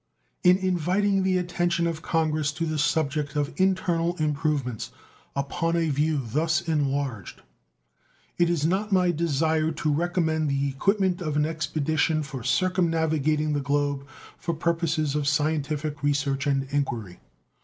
In 0.43 0.57
inviting 0.57 1.21
the 1.21 1.37
attention 1.37 1.85
of 1.85 2.01
Congress 2.01 2.51
to 2.53 2.65
the 2.65 2.79
subject 2.79 3.35
of 3.35 3.53
internal 3.57 4.15
improvements 4.15 4.89
upon 5.35 5.75
a 5.75 5.89
view 5.89 6.19
thus 6.25 6.59
enlarged 6.67 7.43
it 8.39 8.49
is 8.49 8.65
not 8.65 8.91
my 8.91 9.11
desire 9.11 9.69
to 9.73 9.93
recommend 9.93 10.49
the 10.49 10.67
equipment 10.67 11.21
of 11.21 11.35
an 11.35 11.45
expedition 11.45 12.23
for 12.23 12.41
circumnavigating 12.43 13.53
the 13.53 13.59
globe 13.61 14.07
for 14.39 14.55
purposes 14.55 15.13
of 15.13 15.27
scientific 15.27 16.01
research 16.01 16.47
and 16.47 16.63
inquiry. 16.71 17.19